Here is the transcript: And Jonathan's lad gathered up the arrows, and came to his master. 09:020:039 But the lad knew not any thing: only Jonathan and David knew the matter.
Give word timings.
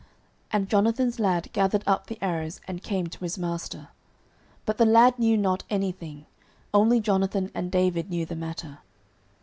And 0.49 0.67
Jonathan's 0.67 1.19
lad 1.19 1.51
gathered 1.53 1.83
up 1.85 2.07
the 2.07 2.17
arrows, 2.23 2.59
and 2.67 2.81
came 2.81 3.05
to 3.05 3.19
his 3.19 3.37
master. 3.37 3.89
09:020:039 4.61 4.61
But 4.65 4.77
the 4.79 4.85
lad 4.87 5.19
knew 5.19 5.37
not 5.37 5.63
any 5.69 5.91
thing: 5.91 6.25
only 6.73 6.99
Jonathan 6.99 7.51
and 7.53 7.71
David 7.71 8.09
knew 8.09 8.25
the 8.25 8.35
matter. 8.35 8.79